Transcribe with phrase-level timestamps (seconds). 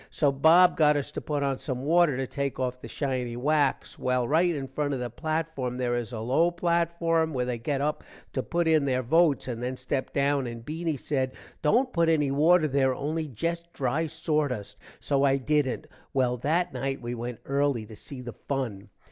[0.09, 3.99] so Bob got us to put on some water to take off the shiny wax.
[3.99, 7.81] well write in front of the platform there is a low platform where they get
[7.81, 8.03] up
[8.33, 12.31] to put in their votes and then step down and Beany said, dont put any
[12.31, 14.75] water there only jest dry sordust.
[14.99, 15.85] so i dident.
[16.15, 18.89] well that night we went erly to see the fun.